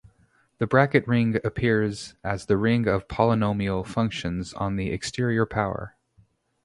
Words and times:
The 0.57 0.65
bracket 0.65 1.07
ring 1.07 1.39
appears 1.43 2.15
as 2.23 2.47
the 2.47 2.57
ring 2.57 2.87
of 2.87 3.07
polynomial 3.07 3.85
functions 3.85 4.51
on 4.55 4.75
the 4.75 4.89
exterior 4.91 5.45
power. 5.45 5.95